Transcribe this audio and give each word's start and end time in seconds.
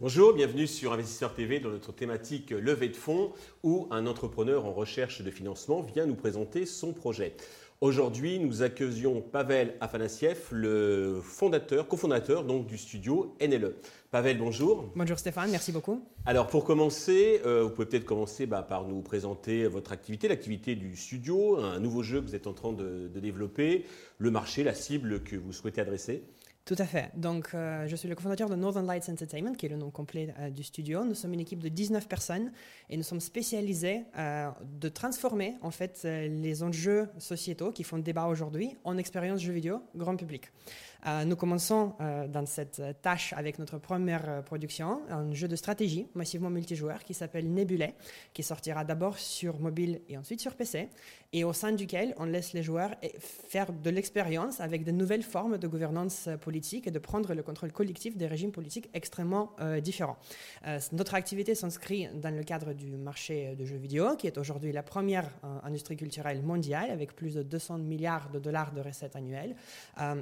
Bonjour, 0.00 0.32
bienvenue 0.32 0.66
sur 0.66 0.92
Investisseur 0.92 1.34
TV 1.34 1.60
dans 1.60 1.68
notre 1.68 1.92
thématique 1.92 2.52
levée 2.52 2.88
de 2.88 2.96
fonds 2.96 3.32
où 3.62 3.88
un 3.90 4.06
entrepreneur 4.06 4.64
en 4.64 4.72
recherche 4.72 5.20
de 5.20 5.30
financement 5.30 5.82
vient 5.82 6.06
nous 6.06 6.14
présenter 6.14 6.64
son 6.64 6.94
projet. 6.94 7.36
Aujourd'hui, 7.80 8.40
nous 8.40 8.62
accueillons 8.62 9.20
Pavel 9.20 9.76
Afanassiev, 9.80 10.48
le 10.50 11.20
fondateur, 11.22 11.86
cofondateur 11.86 12.42
donc 12.42 12.66
du 12.66 12.76
studio 12.76 13.36
NLE. 13.40 13.76
Pavel, 14.10 14.36
bonjour. 14.36 14.90
Bonjour 14.96 15.16
Stéphane, 15.16 15.52
merci 15.52 15.70
beaucoup. 15.70 16.04
Alors 16.26 16.48
pour 16.48 16.64
commencer, 16.64 17.40
euh, 17.46 17.62
vous 17.62 17.70
pouvez 17.70 17.86
peut-être 17.86 18.04
commencer 18.04 18.46
bah, 18.46 18.62
par 18.62 18.82
nous 18.82 19.00
présenter 19.00 19.68
votre 19.68 19.92
activité, 19.92 20.26
l'activité 20.26 20.74
du 20.74 20.96
studio, 20.96 21.58
un 21.58 21.78
nouveau 21.78 22.02
jeu 22.02 22.20
que 22.20 22.26
vous 22.26 22.34
êtes 22.34 22.48
en 22.48 22.52
train 22.52 22.72
de 22.72 23.08
développer, 23.14 23.84
le 24.18 24.32
marché, 24.32 24.64
la 24.64 24.74
cible 24.74 25.22
que 25.22 25.36
vous 25.36 25.52
souhaitez 25.52 25.80
adresser. 25.80 26.24
Tout 26.68 26.76
à 26.76 26.84
fait. 26.84 27.10
Donc, 27.16 27.54
euh, 27.54 27.88
je 27.88 27.96
suis 27.96 28.10
le 28.10 28.14
cofondateur 28.14 28.50
de 28.50 28.54
Northern 28.54 28.86
Lights 28.86 29.08
Entertainment, 29.08 29.54
qui 29.54 29.64
est 29.64 29.70
le 29.70 29.76
nom 29.76 29.90
complet 29.90 30.34
euh, 30.38 30.50
du 30.50 30.62
studio. 30.62 31.02
Nous 31.02 31.14
sommes 31.14 31.32
une 31.32 31.40
équipe 31.40 31.60
de 31.60 31.70
19 31.70 32.06
personnes 32.06 32.52
et 32.90 32.98
nous 32.98 33.02
sommes 33.02 33.22
spécialisés 33.22 34.02
euh, 34.18 34.50
de 34.78 34.90
transformer 34.90 35.56
en 35.62 35.70
fait 35.70 36.02
les 36.04 36.62
enjeux 36.62 37.08
sociétaux 37.16 37.72
qui 37.72 37.84
font 37.84 37.96
débat 37.96 38.26
aujourd'hui 38.26 38.76
en 38.84 38.98
expérience 38.98 39.40
jeux 39.40 39.54
vidéo 39.54 39.80
grand 39.96 40.14
public. 40.16 40.50
Euh, 41.06 41.24
nous 41.24 41.36
commençons 41.36 41.94
euh, 42.00 42.26
dans 42.26 42.44
cette 42.44 42.82
tâche 43.02 43.32
avec 43.34 43.60
notre 43.60 43.78
première 43.78 44.28
euh, 44.28 44.42
production, 44.42 45.00
un 45.10 45.32
jeu 45.32 45.46
de 45.46 45.54
stratégie 45.54 46.08
massivement 46.14 46.50
multijoueur 46.50 47.04
qui 47.04 47.14
s'appelle 47.14 47.52
Nebulae, 47.52 47.92
qui 48.34 48.42
sortira 48.42 48.84
d'abord 48.84 49.16
sur 49.16 49.60
mobile 49.60 50.00
et 50.08 50.18
ensuite 50.18 50.40
sur 50.40 50.56
PC, 50.56 50.88
et 51.32 51.44
au 51.44 51.52
sein 51.52 51.70
duquel 51.72 52.14
on 52.16 52.24
laisse 52.24 52.52
les 52.52 52.64
joueurs 52.64 52.90
faire 53.20 53.72
de 53.72 53.90
l'expérience 53.90 54.60
avec 54.60 54.82
de 54.82 54.90
nouvelles 54.90 55.22
formes 55.22 55.58
de 55.58 55.68
gouvernance 55.68 56.28
politique 56.40 56.86
et 56.86 56.90
de 56.90 56.98
prendre 56.98 57.34
le 57.34 57.42
contrôle 57.42 57.70
collectif 57.70 58.16
des 58.16 58.26
régimes 58.26 58.50
politiques 58.50 58.88
extrêmement 58.94 59.54
différents. 59.82 60.16
notre 60.92 61.14
activité 61.14 61.54
s'inscrit 61.54 62.08
dans 62.14 62.34
le 62.34 62.42
cadre 62.44 62.72
du 62.72 62.96
marché 62.96 63.54
de 63.56 63.64
jeux 63.66 63.76
vidéo, 63.76 64.16
qui 64.16 64.26
est 64.26 64.38
aujourd'hui 64.38 64.72
la 64.72 64.82
première 64.82 65.28
industrie 65.64 65.96
culturelle 65.96 66.42
mondiale 66.42 66.90
avec 66.90 67.14
plus 67.14 67.34
de 67.34 67.42
200 67.42 67.78
milliards 67.78 68.30
de 68.30 68.38
dollars 68.38 68.72
de 68.72 68.80
recettes 68.80 69.14
annuelles. 69.14 69.54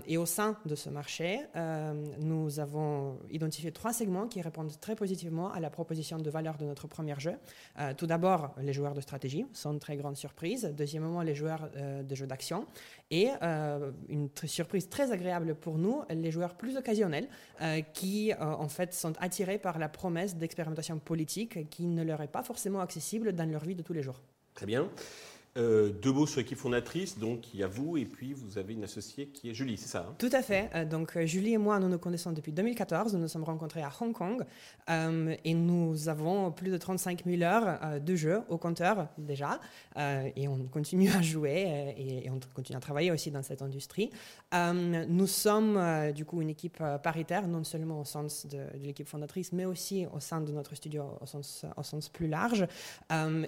et 0.09 0.17
au 0.17 0.27
sein 0.27 0.59
de 0.67 0.75
ce 0.75 0.91
marché, 0.91 1.41
euh, 1.57 1.95
nous 2.19 2.61
avons 2.61 3.19
identifié 3.31 3.73
trois 3.73 3.93
segments 3.93 4.27
qui 4.27 4.41
répondent 4.41 4.73
très 4.81 4.95
positivement 4.95 5.53
à 5.53 5.61
la 5.61 5.71
proposition 5.71 6.19
de 6.19 6.31
valeur 6.31 6.57
de 6.59 6.65
notre 6.65 6.87
premier 6.87 7.19
jeu. 7.19 7.35
Euh, 7.79 7.95
tout 7.95 8.07
d'abord, 8.07 8.55
les 8.61 8.73
joueurs 8.73 8.95
de 8.95 9.01
stratégie, 9.01 9.47
sans 9.53 9.79
très 9.79 9.97
grande 9.97 10.17
surprise. 10.17 10.73
Deuxièmement, 10.77 11.23
les 11.23 11.35
joueurs 11.35 11.69
euh, 11.77 12.03
de 12.03 12.15
jeux 12.15 12.27
d'action. 12.27 12.67
Et 13.11 13.29
une 14.09 14.29
surprise 14.47 14.89
très 14.89 15.13
agréable 15.13 15.55
pour 15.55 15.79
nous, 15.79 16.03
les 16.11 16.33
joueurs 16.33 16.57
plus 16.57 16.77
occasionnels 16.77 17.29
qui, 17.95 18.33
en 18.35 18.69
fait, 18.69 18.93
sont 18.95 19.13
attirés 19.21 19.59
par 19.59 19.79
la 19.79 19.89
promesse 19.89 20.35
d'expérimentation 20.35 20.99
politique 20.99 21.71
qui 21.71 21.87
ne 21.87 22.03
leur 22.03 22.21
est 22.21 22.27
pas 22.29 22.43
forcément 22.43 22.81
accessible 22.81 23.33
dans 23.33 23.49
leur 23.49 23.65
vie 23.65 23.77
de 23.77 23.83
tous 23.83 23.93
les 23.93 24.03
jours. 24.03 24.21
Très 24.55 24.67
bien. 24.67 24.89
Euh, 25.57 25.91
deux 25.91 26.13
mots 26.13 26.27
sur 26.27 26.41
l'équipe 26.41 26.59
fondatrice, 26.59 27.19
donc 27.19 27.55
il 27.55 27.61
y 27.61 27.63
a 27.63 27.67
vous 27.67 27.97
et 27.97 28.05
puis 28.05 28.35
vous 28.35 28.59
avez 28.59 28.75
une 28.75 28.85
associée 28.85 29.29
qui 29.29 29.49
est 29.49 29.55
Julie, 29.55 29.79
c'est 29.79 29.89
ça 29.89 30.07
hein? 30.07 30.15
Tout 30.19 30.29
à 30.33 30.43
fait. 30.43 30.69
Euh, 30.75 30.85
donc 30.85 31.17
euh, 31.17 31.25
Julie 31.25 31.55
et 31.55 31.59
moi, 31.59 31.79
nous 31.79 31.89
nous 31.89 31.99
connaissons 31.99 32.33
depuis 32.33 32.53
2014. 32.53 33.15
Nous 33.15 33.21
nous 33.21 33.29
sommes 33.29 33.45
rencontrés 33.45 33.83
à 33.83 33.91
Hong 34.01 34.13
Kong 34.13 34.45
et 34.89 35.55
nous 35.55 36.09
avons 36.09 36.53
plus 36.53 36.71
de 36.71 36.77
35 36.77 37.25
000 37.25 37.43
heures 37.43 38.01
de 38.01 38.15
jeu 38.15 38.41
au 38.49 38.59
compteur 38.59 39.09
déjà. 39.19 39.61
et 39.97 40.47
on 40.49 40.65
continue 40.65 41.11
à 41.11 41.23
jouer 41.23 41.95
et, 41.97 42.31
on 42.31 42.39
continue 42.55 42.77
à 42.77 42.81
travailler 42.81 43.11
aussi 43.11 43.31
dans 43.31 43.43
cette 43.43 43.63
industrie. 43.63 44.11
nous 44.53 45.27
sommes 45.27 46.13
du 46.13 46.25
coup 46.25 46.41
une 46.41 46.51
équipe 46.51 46.83
paritaire, 47.03 47.49
non 47.49 47.65
seulement 47.65 48.01
au 48.01 48.05
sens 48.05 48.47
de, 48.47 48.59
l'équipe 48.81 49.09
fondatrice, 49.09 49.53
mais 49.53 49.65
aussi 49.65 50.07
au 50.13 50.21
sein 50.21 50.41
de 50.41 50.53
notre 50.53 50.75
studio 50.75 51.05
au 51.21 51.27
sens, 51.27 51.65
au 51.77 51.83
sens 51.83 52.09
plus 52.09 52.29
large. 52.29 52.67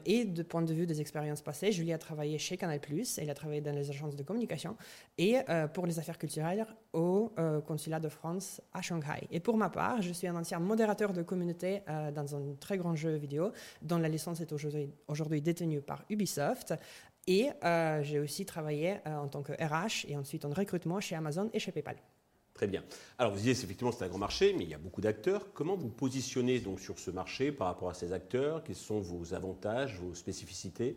et 0.07 0.25
de 0.25 0.43
point 0.43 0.63
de 0.63 0.75
vue 0.75 0.87
des 0.87 1.01
expériences 1.01 1.43
passées, 1.43 1.71
Julie 1.73 1.93
a 1.93 1.98
a 1.99 2.01
travaillé 2.01 2.39
chez 2.39 2.57
Canal+, 2.57 2.81
elle 3.19 3.31
a 3.31 3.35
travaillé 3.35 3.61
dans 3.61 3.75
les 3.75 3.91
agences 3.91 4.15
de 4.15 4.23
communication 4.23 4.77
et 5.19 5.37
euh, 5.49 5.67
pour 5.67 5.85
les 5.87 5.99
affaires 5.99 6.17
culturelles 6.17 6.65
au 6.93 7.33
euh, 7.39 7.61
consulat 7.61 7.99
de 7.99 8.09
France 8.09 8.61
à 8.73 8.81
Shanghai. 8.83 9.27
Et 9.33 9.41
pour 9.41 9.57
ma 9.57 9.69
part, 9.69 10.01
je 10.01 10.13
suis 10.13 10.29
un 10.29 10.37
ancien 10.37 10.61
modérateur 10.61 11.13
de 11.13 11.23
communauté 11.23 11.83
euh, 11.89 12.13
dans 12.13 12.37
un 12.37 12.55
très 12.61 12.79
grand 12.79 12.95
jeu 12.95 13.17
vidéo 13.17 13.51
dont 13.83 13.99
la 13.99 14.09
licence 14.09 14.41
est 14.41 14.53
aujourd'hui 15.09 15.43
détenue 15.43 15.81
par 15.81 16.05
Ubisoft. 16.09 16.75
Et 17.27 17.51
j'ai 18.03 18.21
aussi 18.21 18.47
travaillé 18.47 19.01
en 19.05 19.29
tant 19.29 19.43
que 19.43 19.53
RH 19.53 20.07
et 20.09 20.17
ensuite 20.17 20.47
en 20.47 20.51
recrutement 20.51 20.99
chez 20.99 21.15
Amazon 21.15 21.51
et 21.53 21.59
chez 21.59 21.73
PayPal. 21.73 21.97
Très 22.59 22.67
bien. 22.67 22.83
Alors 23.19 23.33
vous 23.33 23.39
disiez 23.39 23.53
effectivement 23.53 23.93
c'est 23.93 24.05
un 24.05 24.09
grand 24.09 24.19
marché, 24.19 24.53
mais 24.57 24.65
il 24.65 24.71
y 24.71 24.75
a 24.75 24.79
beaucoup 24.79 25.01
d'acteurs. 25.01 25.53
Comment 25.53 25.77
vous 25.77 25.91
positionnez 25.91 26.59
donc 26.59 26.81
sur 26.81 26.99
ce 26.99 27.13
marché 27.13 27.53
par 27.53 27.69
rapport 27.69 27.91
à 27.91 27.95
ces 27.95 28.13
acteurs? 28.13 28.65
Quels 28.65 28.75
sont 28.75 28.99
vos 28.99 29.35
avantages, 29.35 29.97
vos 30.01 30.13
spécificités? 30.15 30.97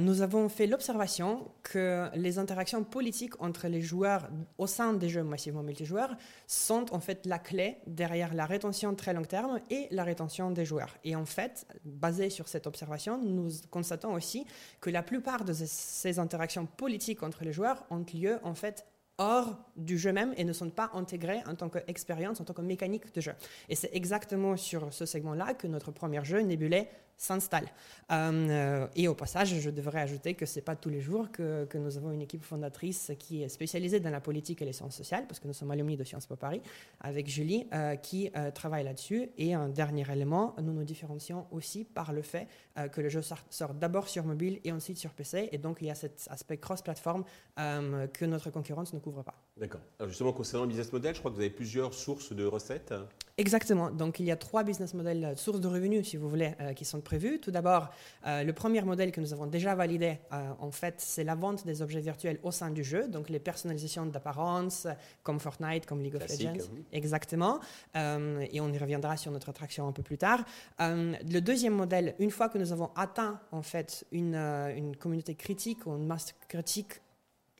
Nous 0.00 0.20
avons 0.22 0.48
fait 0.48 0.66
l'observation 0.66 1.48
que 1.62 2.08
les 2.14 2.38
interactions 2.38 2.82
politiques 2.82 3.40
entre 3.40 3.68
les 3.68 3.80
joueurs 3.80 4.28
au 4.58 4.66
sein 4.66 4.92
des 4.92 5.08
jeux 5.08 5.22
massivement 5.22 5.62
multijoueurs 5.62 6.16
sont 6.46 6.92
en 6.92 6.98
fait 6.98 7.24
la 7.24 7.38
clé 7.38 7.78
derrière 7.86 8.34
la 8.34 8.46
rétention 8.46 8.94
très 8.94 9.14
long 9.14 9.22
terme 9.22 9.60
et 9.70 9.86
la 9.92 10.02
rétention 10.02 10.50
des 10.50 10.64
joueurs. 10.64 10.96
Et 11.04 11.14
en 11.14 11.24
fait, 11.24 11.66
basé 11.84 12.30
sur 12.30 12.48
cette 12.48 12.66
observation, 12.66 13.22
nous 13.22 13.48
constatons 13.70 14.14
aussi 14.14 14.44
que 14.80 14.90
la 14.90 15.02
plupart 15.02 15.44
de 15.44 15.52
ces 15.52 16.18
interactions 16.18 16.66
politiques 16.66 17.22
entre 17.22 17.44
les 17.44 17.52
joueurs 17.52 17.84
ont 17.90 18.04
lieu 18.12 18.38
en 18.42 18.54
fait 18.54 18.84
hors 19.18 19.56
du 19.76 19.98
jeu 19.98 20.12
même 20.12 20.34
et 20.36 20.44
ne 20.44 20.52
sont 20.52 20.70
pas 20.70 20.90
intégrés 20.94 21.42
en 21.46 21.54
tant 21.54 21.68
qu'expérience, 21.68 22.40
en 22.40 22.44
tant 22.44 22.52
que 22.52 22.62
mécanique 22.62 23.14
de 23.14 23.20
jeu. 23.20 23.32
Et 23.68 23.74
c'est 23.74 23.90
exactement 23.94 24.56
sur 24.56 24.92
ce 24.92 25.06
segment-là 25.06 25.54
que 25.54 25.66
notre 25.66 25.90
premier 25.90 26.22
jeu, 26.24 26.40
Nebulae, 26.40 26.86
s'installe. 27.16 27.68
Euh, 28.12 28.86
et 28.94 29.08
au 29.08 29.14
passage, 29.14 29.58
je 29.58 29.70
devrais 29.70 30.00
ajouter 30.00 30.34
que 30.34 30.46
ce 30.46 30.56
n'est 30.56 30.62
pas 30.62 30.76
tous 30.76 30.90
les 30.90 31.00
jours 31.00 31.30
que, 31.32 31.64
que, 31.64 31.78
nous 31.78 31.96
avons 31.96 32.12
une 32.12 32.22
équipe 32.22 32.44
fondatrice 32.44 33.12
qui 33.18 33.42
est 33.42 33.48
spécialisée 33.48 34.00
dans 34.00 34.10
la 34.10 34.20
politique 34.20 34.62
et 34.62 34.64
les 34.64 34.72
sciences 34.72 34.96
sociales, 34.96 35.26
parce 35.26 35.40
que 35.40 35.48
nous 35.48 35.54
sommes 35.54 35.70
alumni 35.70 35.96
de 35.96 36.04
Sciences 36.04 36.26
Po 36.26 36.36
Paris, 36.36 36.62
avec 37.00 37.28
Julie, 37.28 37.66
euh, 37.72 37.96
qui 37.96 38.30
euh, 38.36 38.50
travaille 38.50 38.84
là-dessus. 38.84 39.30
Et 39.38 39.54
un 39.54 39.68
dernier 39.68 40.04
élément, 40.10 40.54
nous 40.62 40.72
nous 40.72 40.84
différencions 40.84 41.46
aussi 41.50 41.84
par 41.84 42.12
le 42.12 42.22
fait 42.22 42.46
que 42.92 43.00
le 43.00 43.08
jeu 43.08 43.22
sort, 43.22 43.72
d'abord 43.74 44.06
sur 44.08 44.24
mobile 44.24 44.60
et 44.64 44.70
ensuite 44.70 44.98
sur 44.98 45.12
PC. 45.12 45.48
Et 45.52 45.58
donc, 45.58 45.78
il 45.80 45.86
y 45.86 45.90
a 45.90 45.94
cet 45.94 46.28
aspect 46.30 46.58
cross-platform 46.58 47.24
que 47.56 48.24
notre 48.26 48.50
concurrence 48.50 48.92
ne 48.92 48.98
couvre 48.98 49.22
pas. 49.22 49.34
D'accord. 49.56 49.80
Justement, 50.06 50.34
concernant 50.34 50.64
le 50.64 50.68
business 50.68 50.92
model, 50.92 51.14
je 51.14 51.20
crois 51.20 51.30
que 51.30 51.36
vous 51.36 51.40
avez 51.40 51.50
plusieurs 51.50 51.94
sources 51.94 52.34
de 52.34 52.44
recettes. 52.44 52.92
Exactement. 53.38 53.90
Donc, 53.90 54.20
il 54.20 54.26
y 54.26 54.30
a 54.30 54.36
trois 54.36 54.62
business 54.62 54.92
models, 54.92 55.32
sources 55.38 55.60
de 55.60 55.68
revenus, 55.68 56.06
si 56.06 56.18
vous 56.18 56.28
voulez, 56.28 56.52
qui 56.74 56.84
sont 56.84 57.00
prévu. 57.06 57.38
Tout 57.40 57.50
d'abord, 57.50 57.88
euh, 58.26 58.42
le 58.42 58.52
premier 58.52 58.82
modèle 58.82 59.12
que 59.12 59.20
nous 59.20 59.32
avons 59.32 59.46
déjà 59.46 59.74
validé, 59.74 60.18
euh, 60.32 60.50
en 60.58 60.70
fait, 60.70 60.96
c'est 60.98 61.24
la 61.24 61.36
vente 61.36 61.64
des 61.64 61.80
objets 61.80 62.00
virtuels 62.00 62.38
au 62.42 62.50
sein 62.50 62.70
du 62.70 62.84
jeu, 62.84 63.08
donc 63.08 63.30
les 63.30 63.38
personnalisations 63.38 64.06
d'apparence, 64.06 64.86
comme 65.22 65.38
Fortnite, 65.38 65.86
comme 65.86 66.02
League 66.02 66.16
of 66.16 66.28
Legends. 66.28 66.66
Exactement. 66.92 67.60
Euh, 67.96 68.44
et 68.52 68.60
on 68.60 68.70
y 68.72 68.78
reviendra 68.78 69.16
sur 69.16 69.30
notre 69.30 69.48
attraction 69.48 69.86
un 69.88 69.92
peu 69.92 70.02
plus 70.02 70.18
tard. 70.18 70.44
le 70.80 71.40
deuxième 71.40 71.74
modèle, 71.74 72.14
une 72.18 72.30
fois 72.30 72.48
que 72.48 72.58
nous 72.58 72.72
avons 72.72 72.90
atteint, 72.96 73.40
en 73.52 73.62
fait, 73.62 74.04
une, 74.10 74.34
une 74.34 74.96
communauté 74.96 75.34
critique 75.34 75.86
ou 75.86 75.96
une 75.96 76.06
masse 76.06 76.34
critique 76.48 77.00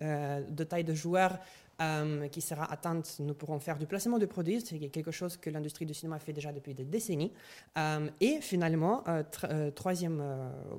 de 0.01 0.65
taille 0.65 0.85
de 0.85 0.95
joueurs 0.95 1.39
euh, 1.83 2.29
qui 2.29 2.41
sera 2.41 2.73
atteinte, 2.73 3.17
nous 3.21 3.35
pourrons 3.35 3.59
faire 3.59 3.77
du 3.77 3.87
placement 3.87 4.19
de 4.19 4.25
produits, 4.25 4.63
c'est 4.63 4.79
quelque 4.89 5.11
chose 5.11 5.37
que 5.37 5.51
l'industrie 5.51 5.85
du 5.85 5.93
cinéma 5.93 6.19
fait 6.19 6.33
déjà 6.33 6.51
depuis 6.51 6.73
des 6.73 6.85
décennies. 6.85 7.33
Euh, 7.77 8.09
et 8.21 8.41
finalement, 8.41 9.05
euh, 9.09 9.71
troisième 9.73 10.23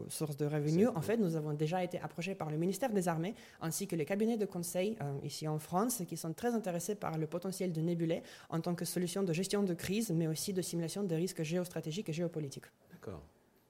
source 0.10 0.38
de 0.38 0.48
revenus, 0.48 0.90
en 0.96 1.02
fait, 1.02 1.18
nous 1.18 1.36
avons 1.36 1.54
déjà 1.54 1.84
été 1.84 2.00
approchés 2.00 2.34
par 2.34 2.50
le 2.50 2.58
ministère 2.58 2.92
des 2.92 3.08
Armées 3.08 3.36
ainsi 3.62 3.86
que 3.86 3.96
les 3.96 4.06
cabinets 4.06 4.38
de 4.38 4.46
conseil 4.46 4.98
ici 5.24 5.48
en 5.48 5.60
France 5.60 6.02
qui 6.08 6.18
sont 6.18 6.34
très 6.34 6.56
intéressés 6.56 6.96
par 6.96 7.18
le 7.20 7.28
potentiel 7.28 7.72
de 7.72 7.82
Nebulae 7.82 8.24
en 8.50 8.60
tant 8.60 8.74
que 8.74 8.86
solution 8.86 9.22
de 9.22 9.34
gestion 9.34 9.62
de 9.62 9.76
crise, 9.76 10.10
mais 10.10 10.26
aussi 10.26 10.52
de 10.52 10.64
simulation 10.64 11.04
des 11.04 11.16
risques 11.16 11.44
géostratégiques 11.44 12.10
et 12.10 12.14
géopolitiques. 12.14 12.66
D'accord, 12.92 13.22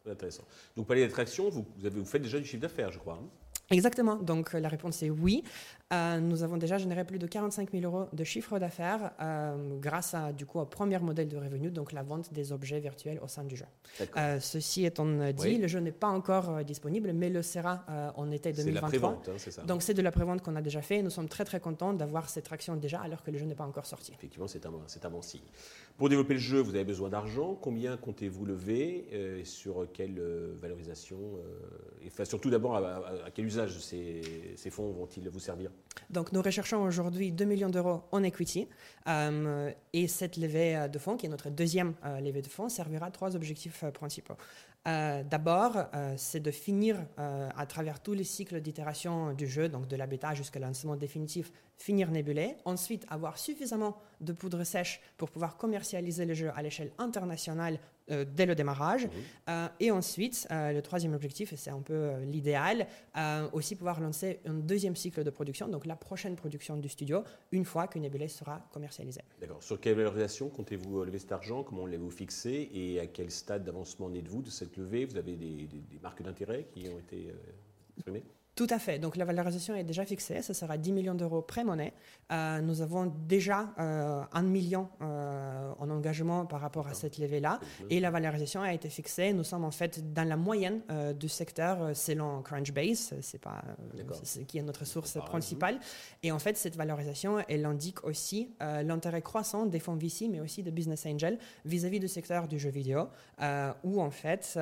très 0.01 0.11
intéressant. 0.11 0.43
Donc, 0.77 0.87
parler 0.87 1.05
d'attraction, 1.05 1.49
vous, 1.49 1.65
vous, 1.77 1.89
vous, 1.89 2.05
faites 2.05 2.21
déjà 2.21 2.39
du 2.39 2.45
chiffre 2.45 2.61
d'affaires, 2.61 2.91
je 2.91 2.99
crois. 2.99 3.19
Hein? 3.21 3.27
Exactement. 3.69 4.15
Donc 4.15 4.53
la 4.53 4.69
réponse 4.69 5.03
est 5.03 5.09
oui. 5.09 5.43
Euh, 5.93 6.19
nous 6.19 6.43
avons 6.43 6.57
déjà 6.57 6.77
généré 6.77 7.05
plus 7.05 7.17
de 7.17 7.27
45 7.27 7.71
000 7.71 7.85
euros 7.85 8.09
de 8.11 8.23
chiffre 8.25 8.59
d'affaires 8.59 9.11
euh, 9.21 9.77
grâce 9.79 10.13
à, 10.13 10.33
du 10.33 10.45
coup, 10.45 10.59
au 10.59 10.65
premier 10.65 10.99
modèle 10.99 11.29
de 11.29 11.37
revenu, 11.37 11.71
donc 11.71 11.93
la 11.93 12.03
vente 12.03 12.33
des 12.33 12.51
objets 12.51 12.81
virtuels 12.81 13.19
au 13.23 13.27
sein 13.29 13.45
du 13.45 13.55
jeu. 13.55 13.65
Euh, 14.17 14.41
ceci 14.41 14.85
étant 14.85 15.05
dit, 15.31 15.57
le 15.57 15.67
jeu 15.67 15.79
n'est 15.79 15.93
pas 15.93 16.09
encore 16.09 16.63
disponible, 16.65 17.13
mais 17.13 17.29
le 17.29 17.41
sera 17.41 17.85
en 18.17 18.31
été 18.31 18.51
2023. 18.51 19.09
Hein, 19.09 19.31
c'est 19.37 19.51
ça. 19.51 19.61
Donc 19.61 19.81
c'est 19.81 19.93
de 19.93 20.01
la 20.01 20.11
prévente 20.11 20.41
qu'on 20.41 20.57
a 20.57 20.61
déjà 20.61 20.81
fait. 20.81 21.01
Nous 21.01 21.09
sommes 21.09 21.29
très 21.29 21.45
très 21.45 21.61
contents 21.61 21.93
d'avoir 21.93 22.29
cette 22.29 22.43
traction 22.43 22.75
déjà 22.75 22.99
alors 22.99 23.23
que 23.23 23.31
le 23.31 23.37
jeu 23.37 23.45
n'est 23.45 23.55
pas 23.55 23.65
encore 23.65 23.85
sorti. 23.85 24.11
Effectivement, 24.11 24.47
c'est 24.47 24.65
un, 24.65 24.71
un 24.71 25.09
bon 25.09 25.21
signe. 25.21 25.41
Pour 25.97 26.09
développer 26.09 26.33
le 26.33 26.39
jeu, 26.39 26.59
vous 26.59 26.75
avez 26.75 26.83
besoin 26.83 27.09
d'argent. 27.09 27.57
Combien 27.59 27.95
comptez-vous 27.95 28.45
lever 28.45 29.07
et 29.39 29.45
Sur 29.45 29.87
quelle 29.93 30.21
valorisation 30.61 31.17
et 32.03 32.07
enfin, 32.07 32.25
Surtout 32.25 32.49
d'abord, 32.49 32.75
à, 32.75 33.31
quel 33.33 33.45
usage 33.45 33.56
ces, 33.65 34.53
ces 34.55 34.69
fonds 34.69 34.91
vont-ils 34.91 35.27
vous 35.29 35.39
servir? 35.39 35.71
Donc 36.09 36.31
nous 36.31 36.41
recherchons 36.41 36.81
aujourd'hui 36.83 37.31
2 37.31 37.45
millions 37.45 37.69
d'euros 37.69 38.03
en 38.11 38.23
equity 38.23 38.67
euh, 39.07 39.71
et 39.93 40.07
cette 40.07 40.37
levée 40.37 40.87
de 40.91 40.99
fonds, 40.99 41.17
qui 41.17 41.25
est 41.25 41.29
notre 41.29 41.49
deuxième 41.49 41.93
euh, 42.05 42.19
levée 42.19 42.41
de 42.41 42.47
fonds, 42.47 42.69
servira 42.69 43.07
à 43.07 43.11
trois 43.11 43.35
objectifs 43.35 43.83
euh, 43.83 43.91
principaux. 43.91 44.35
D'abord, 44.85 45.75
c'est 46.15 46.39
de 46.39 46.49
finir 46.49 46.95
à 47.17 47.65
travers 47.65 47.99
tous 47.99 48.13
les 48.13 48.23
cycles 48.23 48.61
d'itération 48.61 49.33
du 49.33 49.45
jeu, 49.45 49.67
donc 49.67 49.85
de 49.89 49.97
la 49.97 50.07
bêta 50.07 50.33
jusqu'à 50.33 50.59
lancement 50.59 50.95
définitif, 50.95 51.51
finir 51.77 52.11
Nebulae. 52.11 52.55
Ensuite, 52.65 53.05
avoir 53.09 53.37
suffisamment 53.37 53.97
de 54.19 54.33
poudre 54.33 54.63
sèche 54.63 54.99
pour 55.17 55.29
pouvoir 55.29 55.57
commercialiser 55.57 56.25
le 56.25 56.33
jeu 56.33 56.51
à 56.55 56.61
l'échelle 56.61 56.91
internationale 56.97 57.79
euh, 58.09 58.25
dès 58.25 58.45
le 58.45 58.55
démarrage. 58.55 59.07
Euh, 59.47 59.67
et 59.79 59.91
ensuite, 59.91 60.47
euh, 60.49 60.71
le 60.71 60.81
troisième 60.81 61.13
objectif, 61.13 61.53
et 61.53 61.55
c'est 61.55 61.69
un 61.69 61.81
peu 61.81 62.17
l'idéal, 62.23 62.87
aussi 63.53 63.75
pouvoir 63.75 63.99
lancer 63.99 64.39
un 64.45 64.55
deuxième 64.55 64.95
cycle 64.95 65.23
de 65.23 65.29
production, 65.29 65.67
donc 65.67 65.85
la 65.85 65.95
prochaine 65.95 66.35
production 66.35 66.77
du 66.77 66.89
studio, 66.89 67.23
une 67.51 67.65
fois 67.65 67.87
que 67.87 67.99
Nebulae 67.99 68.27
sera 68.27 68.67
commercialisée. 68.71 69.21
D'accord. 69.39 69.61
Sur 69.61 69.79
quelle 69.79 69.95
valorisation 69.95 70.49
comptez-vous 70.49 71.03
lever 71.03 71.19
cet 71.19 71.31
argent? 71.31 71.63
Comment 71.63 71.85
l'avez-vous 71.85 72.11
fixé? 72.11 72.69
Et 72.73 72.99
à 72.99 73.07
quel 73.07 73.29
stade 73.31 73.63
d'avancement 73.63 74.11
êtes-vous 74.13 74.41
de 74.41 74.49
cette 74.49 74.77
levée? 74.77 75.05
Vous 75.05 75.17
avez 75.17 75.35
des, 75.35 75.67
des 75.67 75.99
marques 76.01 76.23
d'intérêt 76.23 76.67
qui 76.71 76.87
ont 76.89 76.99
été 76.99 77.31
exprimées? 77.95 78.23
Tout 78.57 78.67
à 78.71 78.79
fait. 78.79 78.97
Donc 78.97 79.15
la 79.15 79.23
valorisation 79.23 79.75
est 79.75 79.83
déjà 79.83 80.03
fixée. 80.03 80.41
Ce 80.41 80.51
sera 80.51 80.77
10 80.77 80.91
millions 80.91 81.13
d'euros 81.13 81.41
pré-monnaie. 81.41 81.93
Euh, 82.31 82.59
nous 82.59 82.81
avons 82.81 83.13
déjà 83.27 83.69
euh, 83.79 84.23
1 84.33 84.41
million 84.41 84.89
euh, 85.01 85.26
en 85.79 85.89
engagement 85.89 86.45
par 86.45 86.61
rapport 86.61 86.87
à 86.87 86.93
cette 86.93 87.17
levée-là. 87.17 87.59
Et 87.89 87.99
la 87.99 88.11
valorisation 88.11 88.61
a 88.61 88.73
été 88.73 88.89
fixée. 88.89 89.33
Nous 89.33 89.43
sommes 89.43 89.63
en 89.63 89.71
fait 89.71 90.13
dans 90.13 90.27
la 90.27 90.37
moyenne 90.37 90.81
euh, 90.89 91.13
du 91.13 91.29
secteur 91.29 91.95
selon 91.95 92.41
Crunchbase, 92.41 93.15
c'est 93.21 93.41
pas 93.41 93.63
qui 94.47 94.57
est 94.57 94.63
notre 94.63 94.85
source 94.85 95.17
principale. 95.25 95.79
Et 96.23 96.31
en 96.31 96.39
fait, 96.39 96.57
cette 96.57 96.75
valorisation, 96.75 97.39
elle 97.47 97.65
indique 97.65 98.03
aussi 98.03 98.51
l'intérêt 98.59 99.21
croissant 99.21 99.65
des 99.65 99.79
fonds 99.79 99.95
VC, 99.95 100.27
mais 100.29 100.39
aussi 100.39 100.63
de 100.63 100.71
business 100.71 101.05
angel 101.05 101.37
vis-à-vis 101.65 101.99
du 101.99 102.07
secteur 102.07 102.47
du 102.47 102.59
jeu 102.59 102.69
vidéo, 102.69 103.07
où 103.83 104.01
en 104.01 104.11
fait, 104.11 104.57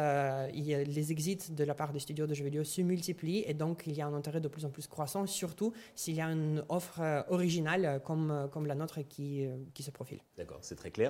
il 0.53 0.65
y 0.65 0.73
a 0.73 0.83
les 0.83 1.11
exits 1.11 1.51
de 1.51 1.63
la 1.63 1.75
part 1.75 1.91
des 1.91 1.99
studios 1.99 2.27
de 2.27 2.33
jeux 2.33 2.45
vidéo 2.45 2.63
se 2.63 2.81
multiplient 2.81 3.43
et 3.45 3.53
donc 3.53 3.83
il 3.87 3.93
y 3.93 4.01
a 4.01 4.07
un 4.07 4.13
intérêt 4.13 4.41
de 4.41 4.47
plus 4.47 4.65
en 4.65 4.69
plus 4.69 4.87
croissant, 4.87 5.25
surtout 5.25 5.73
s'il 5.95 6.15
y 6.15 6.21
a 6.21 6.27
une 6.27 6.63
offre 6.69 6.99
euh, 7.01 7.23
originale 7.29 7.85
euh, 7.85 7.99
comme, 7.99 8.31
euh, 8.31 8.47
comme 8.47 8.65
la 8.65 8.75
nôtre 8.75 8.99
qui, 9.07 9.47
qui 9.73 9.83
se 9.83 9.91
profile. 9.91 10.19
D'accord, 10.37 10.59
c'est 10.61 10.75
très 10.75 10.91
clair. 10.91 11.04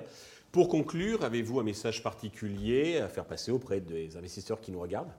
Pour 0.51 0.69
conclure, 0.69 1.23
avez-vous 1.23 1.59
un 1.59 1.63
message 1.63 2.01
particulier 2.01 2.99
à 2.99 3.09
faire 3.09 3.25
passer 3.25 3.51
auprès 3.51 3.81
des 3.81 4.15
investisseurs 4.15 4.61
qui 4.61 4.71
nous 4.71 4.79
regardent? 4.79 5.11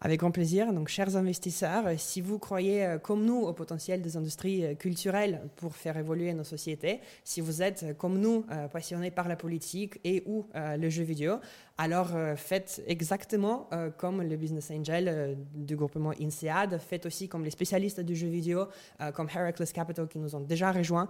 Avec 0.00 0.20
grand 0.20 0.30
plaisir. 0.30 0.72
Donc, 0.72 0.88
chers 0.88 1.16
investisseurs, 1.16 1.84
si 1.98 2.20
vous 2.20 2.38
croyez 2.38 2.84
euh, 2.84 2.98
comme 2.98 3.24
nous 3.24 3.42
au 3.42 3.52
potentiel 3.52 4.00
des 4.00 4.16
industries 4.16 4.64
euh, 4.64 4.74
culturelles 4.74 5.42
pour 5.56 5.76
faire 5.76 5.96
évoluer 5.96 6.32
nos 6.32 6.44
sociétés, 6.44 7.00
si 7.24 7.40
vous 7.40 7.62
êtes 7.62 7.82
euh, 7.82 7.94
comme 7.94 8.18
nous 8.18 8.44
passionnés 8.72 9.10
par 9.10 9.28
la 9.28 9.36
politique 9.36 10.00
et 10.04 10.22
ou 10.26 10.46
le 10.54 10.88
jeu 10.88 11.02
vidéo, 11.02 11.36
alors 11.78 12.10
faites 12.36 12.82
exactement 12.86 13.68
comme 13.96 14.22
le 14.22 14.36
business 14.36 14.70
angel 14.70 15.36
du 15.54 15.76
groupement 15.76 16.12
INSEAD, 16.20 16.78
faites 16.78 17.06
aussi 17.06 17.28
comme 17.28 17.44
les 17.44 17.50
spécialistes 17.50 18.00
du 18.00 18.16
jeu 18.16 18.28
vidéo, 18.28 18.66
comme 19.14 19.28
Heracles 19.34 19.66
Capital 19.72 20.08
qui 20.08 20.18
nous 20.18 20.34
ont 20.34 20.40
déjà 20.40 20.72
rejoints 20.72 21.08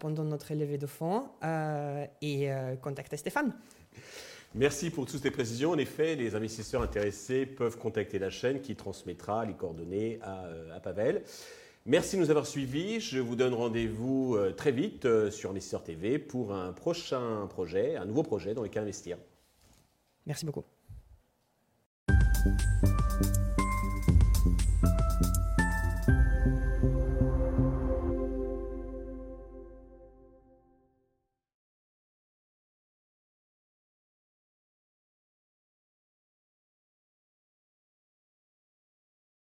pendant 0.00 0.24
notre 0.24 0.54
levée 0.54 0.78
de 0.78 0.86
fonds, 0.86 1.28
et 2.20 2.50
contactez 2.80 3.16
Stéphane. 3.16 3.52
Merci 4.54 4.90
pour 4.90 5.06
toutes 5.06 5.22
ces 5.22 5.30
précisions. 5.30 5.70
En 5.70 5.78
effet, 5.78 6.14
les 6.14 6.34
investisseurs 6.34 6.82
intéressés 6.82 7.46
peuvent 7.46 7.78
contacter 7.78 8.18
la 8.18 8.28
chaîne 8.28 8.60
qui 8.60 8.76
transmettra 8.76 9.46
les 9.46 9.54
coordonnées 9.54 10.18
à, 10.20 10.44
euh, 10.44 10.78
Pavel. 10.80 11.22
Merci 11.86 12.16
de 12.16 12.20
nous 12.20 12.30
avoir 12.30 12.46
suivis. 12.46 13.00
Je 13.00 13.18
vous 13.18 13.34
donne 13.34 13.54
rendez-vous 13.54 14.36
euh, 14.36 14.52
très 14.52 14.70
vite 14.70 15.06
euh, 15.06 15.30
sur 15.30 15.50
Investisseur 15.50 15.82
TV 15.82 16.18
pour 16.18 16.52
un 16.52 16.72
prochain 16.72 17.46
projet, 17.48 17.96
un 17.96 18.04
nouveau 18.04 18.22
projet 18.22 18.52
dans 18.52 18.62
lequel 18.62 18.82
investir. 18.82 19.16
Merci 20.26 20.44
beaucoup. 20.44 20.64